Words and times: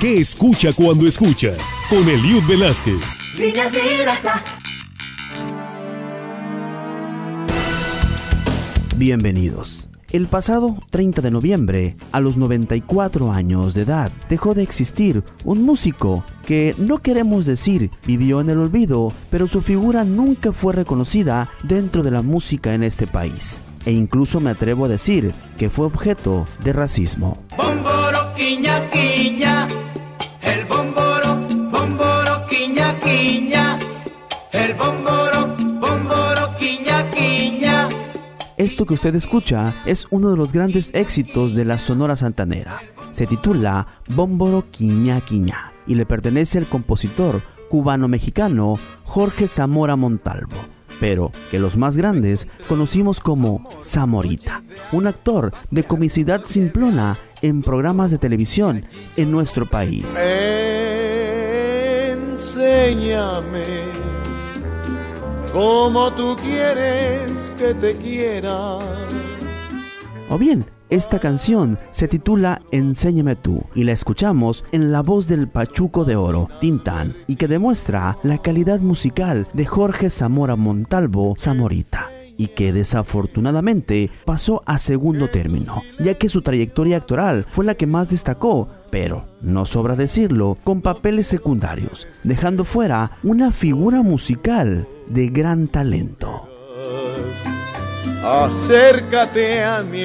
¿Qué 0.00 0.18
escucha 0.18 0.72
cuando 0.72 1.06
escucha? 1.06 1.56
Con 1.88 2.08
Eliud 2.08 2.42
Velázquez. 2.48 3.20
Bienvenidos. 8.96 9.88
El 10.10 10.26
pasado 10.26 10.76
30 10.90 11.22
de 11.22 11.30
noviembre, 11.30 11.96
a 12.10 12.20
los 12.20 12.36
94 12.36 13.32
años 13.32 13.74
de 13.74 13.82
edad, 13.82 14.12
dejó 14.28 14.54
de 14.54 14.62
existir 14.62 15.22
un 15.44 15.62
músico 15.64 16.24
que 16.46 16.74
no 16.78 16.98
queremos 16.98 17.46
decir 17.46 17.90
vivió 18.06 18.40
en 18.40 18.50
el 18.50 18.58
olvido, 18.58 19.12
pero 19.30 19.46
su 19.46 19.62
figura 19.62 20.04
nunca 20.04 20.52
fue 20.52 20.74
reconocida 20.74 21.48
dentro 21.62 22.02
de 22.02 22.10
la 22.10 22.22
música 22.22 22.74
en 22.74 22.82
este 22.82 23.06
país. 23.06 23.62
E 23.86 23.92
incluso 23.92 24.40
me 24.40 24.50
atrevo 24.50 24.84
a 24.84 24.88
decir 24.88 25.32
que 25.56 25.70
fue 25.70 25.86
objeto 25.86 26.46
de 26.62 26.72
racismo. 26.72 27.38
Esto 38.62 38.86
que 38.86 38.94
usted 38.94 39.12
escucha 39.16 39.74
es 39.86 40.06
uno 40.10 40.30
de 40.30 40.36
los 40.36 40.52
grandes 40.52 40.94
éxitos 40.94 41.56
de 41.56 41.64
la 41.64 41.78
Sonora 41.78 42.14
Santanera. 42.14 42.80
Se 43.10 43.26
titula 43.26 43.88
Bómboro 44.08 44.70
Quiña 44.70 45.20
Quiña 45.20 45.72
y 45.84 45.96
le 45.96 46.06
pertenece 46.06 46.58
al 46.58 46.66
compositor 46.66 47.42
cubano-mexicano 47.68 48.78
Jorge 49.02 49.48
Zamora 49.48 49.96
Montalvo, 49.96 50.54
pero 51.00 51.32
que 51.50 51.58
los 51.58 51.76
más 51.76 51.96
grandes 51.96 52.46
conocimos 52.68 53.18
como 53.18 53.68
Zamorita, 53.82 54.62
un 54.92 55.08
actor 55.08 55.50
de 55.72 55.82
comicidad 55.82 56.42
simplona 56.44 57.18
en 57.40 57.62
programas 57.62 58.12
de 58.12 58.18
televisión 58.18 58.84
en 59.16 59.32
nuestro 59.32 59.66
país. 59.66 60.16
Enséñame 62.12 64.21
como 65.52 66.10
tú 66.12 66.36
quieres 66.36 67.52
que 67.58 67.74
te 67.74 67.96
quiera. 67.96 68.78
O 70.30 70.38
bien, 70.38 70.64
esta 70.88 71.18
canción 71.18 71.78
se 71.90 72.08
titula 72.08 72.62
Enséñame 72.70 73.36
tú 73.36 73.62
y 73.74 73.84
la 73.84 73.92
escuchamos 73.92 74.64
en 74.72 74.92
la 74.92 75.02
voz 75.02 75.28
del 75.28 75.48
Pachuco 75.48 76.04
de 76.04 76.16
Oro, 76.16 76.48
Tintán, 76.60 77.16
y 77.26 77.36
que 77.36 77.48
demuestra 77.48 78.18
la 78.22 78.38
calidad 78.38 78.80
musical 78.80 79.46
de 79.52 79.66
Jorge 79.66 80.10
Zamora 80.10 80.56
Montalvo 80.56 81.34
Zamorita 81.36 82.10
y 82.36 82.48
que 82.48 82.72
desafortunadamente 82.72 84.10
pasó 84.24 84.62
a 84.66 84.78
segundo 84.78 85.28
término, 85.28 85.82
ya 86.00 86.14
que 86.14 86.28
su 86.28 86.42
trayectoria 86.42 86.96
actoral 86.96 87.44
fue 87.48 87.64
la 87.64 87.74
que 87.74 87.86
más 87.86 88.08
destacó, 88.08 88.68
pero, 88.90 89.26
no 89.42 89.64
sobra 89.64 89.96
decirlo, 89.96 90.56
con 90.64 90.80
papeles 90.80 91.26
secundarios, 91.26 92.08
dejando 92.24 92.64
fuera 92.64 93.12
una 93.22 93.52
figura 93.52 94.02
musical 94.02 94.86
de 95.06 95.28
gran 95.28 95.68
talento. 95.68 96.48
Acércate 98.22 99.64
a 99.64 99.82
mi. 99.82 100.02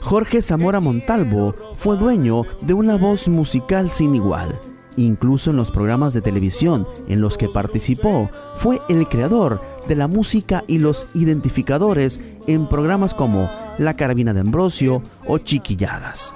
Jorge 0.00 0.40
Zamora 0.40 0.80
Montalvo 0.80 1.54
fue 1.74 1.98
dueño 1.98 2.44
de 2.62 2.72
una 2.72 2.96
voz 2.96 3.28
musical 3.28 3.90
sin 3.90 4.14
igual. 4.14 4.58
Incluso 4.96 5.50
en 5.50 5.56
los 5.56 5.70
programas 5.70 6.14
de 6.14 6.22
televisión 6.22 6.88
en 7.08 7.20
los 7.20 7.36
que 7.38 7.48
participó, 7.48 8.30
fue 8.56 8.80
el 8.88 9.06
creador 9.06 9.60
de 9.86 9.94
la 9.96 10.08
música 10.08 10.64
y 10.66 10.78
los 10.78 11.08
identificadores 11.14 12.20
en 12.46 12.68
programas 12.68 13.14
como 13.14 13.50
La 13.78 13.94
Carabina 13.94 14.32
de 14.32 14.40
Ambrosio 14.40 15.02
o 15.26 15.38
Chiquilladas. 15.38 16.34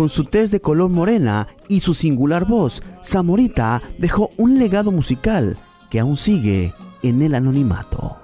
Con 0.00 0.08
su 0.08 0.24
tez 0.24 0.50
de 0.50 0.62
color 0.62 0.88
morena 0.88 1.46
y 1.68 1.80
su 1.80 1.92
singular 1.92 2.46
voz, 2.46 2.82
Zamorita 3.04 3.82
dejó 3.98 4.30
un 4.38 4.58
legado 4.58 4.92
musical 4.92 5.58
que 5.90 6.00
aún 6.00 6.16
sigue 6.16 6.72
en 7.02 7.20
el 7.20 7.34
anonimato. 7.34 8.16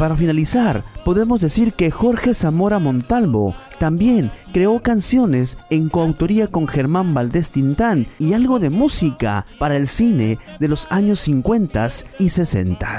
Para 0.00 0.16
finalizar, 0.16 0.82
podemos 1.04 1.40
decir 1.40 1.74
que 1.74 1.92
Jorge 1.92 2.34
Zamora 2.34 2.80
Montalvo 2.80 3.54
también 3.78 4.32
creó 4.52 4.82
canciones 4.82 5.56
en 5.70 5.88
coautoría 5.88 6.48
con 6.48 6.66
Germán 6.66 7.14
Valdés 7.14 7.52
Tintán 7.52 8.08
y 8.18 8.32
algo 8.32 8.58
de 8.58 8.70
música 8.70 9.46
para 9.60 9.76
el 9.76 9.86
cine 9.86 10.40
de 10.58 10.66
los 10.66 10.90
años 10.90 11.20
50 11.20 11.86
y 12.18 12.30
60. 12.30 12.98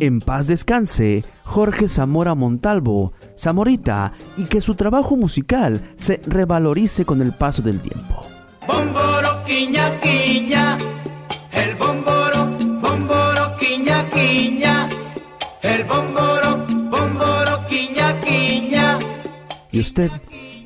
En 0.00 0.20
paz 0.20 0.46
descanse 0.46 1.22
Jorge 1.44 1.86
Zamora 1.86 2.34
Montalvo, 2.34 3.12
Zamorita, 3.36 4.14
y 4.38 4.44
que 4.44 4.62
su 4.62 4.74
trabajo 4.74 5.14
musical 5.14 5.92
se 5.96 6.22
revalorice 6.26 7.04
con 7.04 7.20
el 7.20 7.32
paso 7.32 7.60
del 7.60 7.80
tiempo. 7.80 8.26
Bomboro, 8.66 9.44
quiña, 9.44 10.00
quiña, 10.00 10.78
el 11.52 11.74
bomboro, 11.74 12.46
bomboro, 12.80 13.56
quiña, 13.58 14.08
quiña, 14.08 14.88
el 15.60 15.84
bomboro, 15.84 16.66
bomboro, 16.90 17.66
quiña, 17.68 18.18
quiña. 18.22 18.98
¿Y 19.70 19.80
usted 19.80 20.10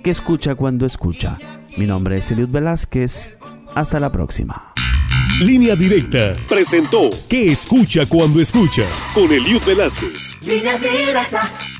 qué 0.04 0.10
escucha 0.12 0.54
cuando 0.54 0.86
escucha? 0.86 1.38
Mi 1.76 1.86
nombre 1.86 2.18
es 2.18 2.30
Eliud 2.30 2.50
Velázquez. 2.50 3.32
Hasta 3.74 3.98
la 3.98 4.12
próxima. 4.12 4.74
Línea 5.40 5.74
Directa 5.74 6.36
presentó 6.48 7.10
¿Qué 7.28 7.50
escucha 7.50 8.06
cuando 8.06 8.40
escucha? 8.40 8.88
Con 9.14 9.32
Eliud 9.32 9.60
Velázquez. 9.66 10.38
Línea 10.40 10.78
directa. 10.78 11.73